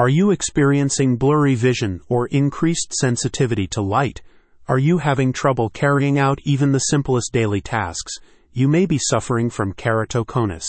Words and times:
Are 0.00 0.08
you 0.08 0.30
experiencing 0.30 1.18
blurry 1.18 1.54
vision 1.54 2.00
or 2.08 2.26
increased 2.28 2.94
sensitivity 2.94 3.66
to 3.66 3.82
light? 3.82 4.22
Are 4.66 4.78
you 4.78 4.96
having 4.96 5.30
trouble 5.30 5.68
carrying 5.68 6.18
out 6.18 6.38
even 6.42 6.72
the 6.72 6.78
simplest 6.78 7.34
daily 7.34 7.60
tasks? 7.60 8.14
You 8.50 8.66
may 8.66 8.86
be 8.86 8.96
suffering 8.96 9.50
from 9.50 9.74
keratoconus. 9.74 10.64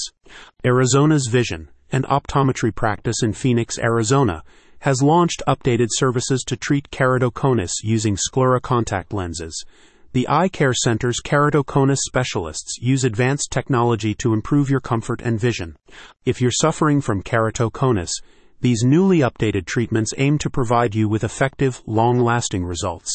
Arizona's 0.66 1.30
Vision, 1.32 1.70
an 1.94 2.04
optometry 2.10 2.76
practice 2.76 3.24
in 3.24 3.32
Phoenix, 3.32 3.80
Arizona, 3.80 4.44
has 4.80 5.02
launched 5.02 5.42
updated 5.48 5.88
services 5.92 6.44
to 6.48 6.58
treat 6.58 6.92
keratoconus 6.92 7.72
using 7.84 8.18
sclera 8.18 8.60
contact 8.60 9.14
lenses. 9.14 9.64
The 10.12 10.28
Eye 10.28 10.50
Care 10.50 10.74
Center's 10.74 11.22
keratoconus 11.24 12.00
specialists 12.00 12.80
use 12.82 13.06
advanced 13.06 13.50
technology 13.50 14.14
to 14.16 14.34
improve 14.34 14.70
your 14.70 14.82
comfort 14.82 15.22
and 15.22 15.40
vision. 15.40 15.78
If 16.26 16.42
you're 16.42 16.52
suffering 16.52 17.00
from 17.00 17.24
keratoconus, 17.24 18.12
these 18.62 18.84
newly 18.84 19.20
updated 19.20 19.66
treatments 19.66 20.14
aim 20.18 20.38
to 20.38 20.50
provide 20.50 20.94
you 20.94 21.10
with 21.10 21.24
effective, 21.24 21.82
long 21.88 22.20
lasting 22.20 22.64
results. 22.64 23.12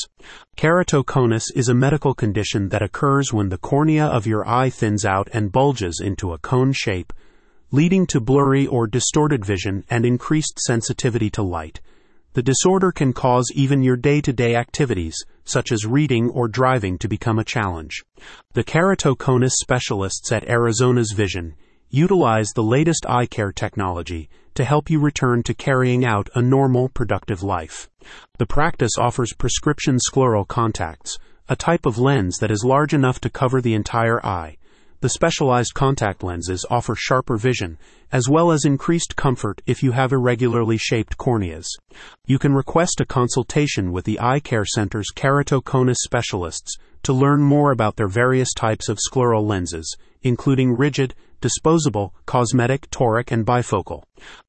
Keratoconus 0.56 1.44
is 1.54 1.68
a 1.68 1.74
medical 1.74 2.14
condition 2.14 2.68
that 2.70 2.82
occurs 2.82 3.32
when 3.32 3.48
the 3.48 3.58
cornea 3.58 4.04
of 4.04 4.26
your 4.26 4.46
eye 4.46 4.70
thins 4.70 5.04
out 5.04 5.28
and 5.32 5.52
bulges 5.52 6.00
into 6.04 6.32
a 6.32 6.38
cone 6.38 6.72
shape, 6.72 7.12
leading 7.70 8.06
to 8.06 8.20
blurry 8.20 8.66
or 8.66 8.88
distorted 8.88 9.44
vision 9.44 9.84
and 9.88 10.04
increased 10.04 10.58
sensitivity 10.58 11.30
to 11.30 11.42
light. 11.42 11.80
The 12.32 12.42
disorder 12.42 12.90
can 12.90 13.12
cause 13.12 13.50
even 13.54 13.82
your 13.82 13.96
day 13.96 14.20
to 14.20 14.32
day 14.32 14.56
activities, 14.56 15.16
such 15.44 15.70
as 15.70 15.86
reading 15.86 16.28
or 16.28 16.48
driving, 16.48 16.98
to 16.98 17.08
become 17.08 17.38
a 17.38 17.44
challenge. 17.44 18.04
The 18.52 18.64
keratoconus 18.64 19.52
specialists 19.52 20.32
at 20.32 20.48
Arizona's 20.48 21.12
Vision 21.12 21.54
utilize 21.90 22.48
the 22.54 22.62
latest 22.62 23.06
eye 23.08 23.26
care 23.26 23.52
technology 23.52 24.28
to 24.54 24.64
help 24.64 24.90
you 24.90 24.98
return 24.98 25.42
to 25.42 25.54
carrying 25.54 26.04
out 26.04 26.28
a 26.34 26.42
normal, 26.42 26.88
productive 26.88 27.42
life. 27.42 27.88
The 28.38 28.46
practice 28.46 28.98
offers 28.98 29.34
prescription 29.34 29.98
scleral 29.98 30.46
contacts, 30.46 31.18
a 31.48 31.56
type 31.56 31.86
of 31.86 31.98
lens 31.98 32.38
that 32.38 32.50
is 32.50 32.64
large 32.64 32.94
enough 32.94 33.20
to 33.20 33.30
cover 33.30 33.60
the 33.60 33.74
entire 33.74 34.24
eye. 34.24 34.56
The 35.00 35.10
specialized 35.10 35.74
contact 35.74 36.22
lenses 36.22 36.64
offer 36.70 36.94
sharper 36.96 37.36
vision, 37.36 37.76
as 38.10 38.30
well 38.30 38.50
as 38.50 38.64
increased 38.64 39.14
comfort 39.14 39.60
if 39.66 39.82
you 39.82 39.92
have 39.92 40.12
irregularly 40.12 40.78
shaped 40.78 41.18
corneas. 41.18 41.66
You 42.24 42.38
can 42.38 42.54
request 42.54 43.00
a 43.00 43.06
consultation 43.06 43.92
with 43.92 44.06
the 44.06 44.18
Eye 44.18 44.40
Care 44.40 44.64
Center's 44.64 45.12
keratoconus 45.14 45.98
specialists 46.02 46.76
to 47.02 47.12
learn 47.12 47.42
more 47.42 47.72
about 47.72 47.96
their 47.96 48.08
various 48.08 48.54
types 48.54 48.88
of 48.88 48.98
scleral 48.98 49.46
lenses, 49.46 49.96
including 50.26 50.76
rigid, 50.76 51.14
disposable, 51.40 52.14
cosmetic, 52.26 52.90
toric, 52.90 53.30
and 53.30 53.46
bifocal. 53.46 54.02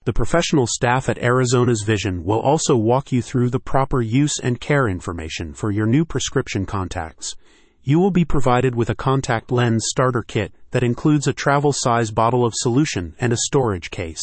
The 0.06 0.14
professional 0.14 0.68
staff 0.68 1.08
at 1.10 1.20
Arizona's 1.20 1.84
Vision 1.86 2.24
will 2.24 2.40
also 2.40 2.76
walk 2.76 3.12
you 3.12 3.22
through 3.22 3.50
the 3.50 3.60
proper 3.60 4.02
use 4.02 4.40
and 4.40 4.60
care 4.60 4.88
information 4.88 5.54
for 5.54 5.72
your 5.72 5.86
new 5.86 6.04
prescription 6.04 6.66
contacts. 6.66 7.36
You 7.84 8.00
will 8.00 8.12
be 8.12 8.26
provided 8.26 8.76
with 8.76 8.90
a 8.90 8.96
contact 8.96 9.52
lens 9.52 9.86
starter 9.88 10.22
kit 10.22 10.52
that 10.72 10.84
includes 10.84 11.28
a 11.28 11.34
travel 11.34 11.72
size 11.72 12.12
bottle 12.12 12.46
of 12.46 12.54
solution 12.56 13.16
and 13.20 13.32
a 13.32 13.38
storage 13.46 13.92
case. 13.92 14.22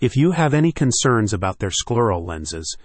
If 0.00 0.16
you 0.16 0.30
have 0.30 0.54
any 0.54 0.72
concerns 0.72 1.32
about 1.32 1.58
their 1.58 1.70
scleral 1.70 2.26
lenses, 2.26 2.76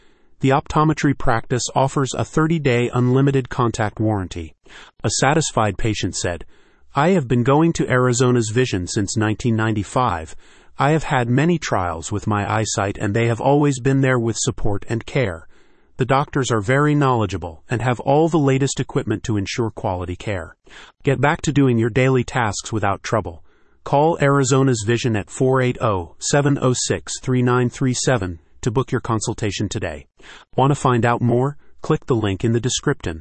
the 0.41 0.49
optometry 0.49 1.17
practice 1.17 1.63
offers 1.75 2.13
a 2.13 2.25
30 2.25 2.59
day 2.59 2.89
unlimited 2.93 3.49
contact 3.49 3.99
warranty. 3.99 4.55
A 5.03 5.09
satisfied 5.21 5.77
patient 5.77 6.15
said, 6.15 6.45
I 6.95 7.09
have 7.09 7.27
been 7.27 7.43
going 7.43 7.71
to 7.73 7.87
Arizona's 7.87 8.49
Vision 8.49 8.87
since 8.87 9.15
1995. 9.15 10.35
I 10.79 10.89
have 10.89 11.03
had 11.03 11.29
many 11.29 11.59
trials 11.59 12.11
with 12.11 12.25
my 12.25 12.51
eyesight 12.51 12.97
and 12.97 13.13
they 13.13 13.27
have 13.27 13.39
always 13.39 13.79
been 13.79 14.01
there 14.01 14.17
with 14.17 14.37
support 14.39 14.85
and 14.89 15.05
care. 15.05 15.47
The 15.97 16.05
doctors 16.05 16.49
are 16.49 16.61
very 16.61 16.95
knowledgeable 16.95 17.63
and 17.69 17.83
have 17.83 17.99
all 17.99 18.27
the 18.27 18.39
latest 18.39 18.79
equipment 18.79 19.23
to 19.25 19.37
ensure 19.37 19.69
quality 19.69 20.15
care. 20.15 20.55
Get 21.03 21.21
back 21.21 21.43
to 21.43 21.53
doing 21.53 21.77
your 21.77 21.91
daily 21.91 22.23
tasks 22.23 22.73
without 22.73 23.03
trouble. 23.03 23.43
Call 23.83 24.17
Arizona's 24.19 24.83
Vision 24.83 25.15
at 25.15 25.29
480 25.29 26.15
706 26.17 27.19
3937 27.21 28.39
to 28.61 28.71
book 28.71 28.91
your 28.91 29.01
consultation 29.01 29.69
today. 29.69 30.07
Want 30.57 30.71
to 30.71 30.75
find 30.75 31.05
out 31.05 31.21
more? 31.21 31.55
Click 31.83 32.07
the 32.07 32.15
link 32.15 32.43
in 32.43 32.53
the 32.53 32.59
description. 32.59 33.17